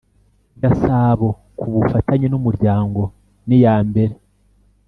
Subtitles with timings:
[0.61, 1.27] Gasabo
[1.57, 3.01] ku bufatanye n ‘Umuryango
[3.47, 4.15] niyambere.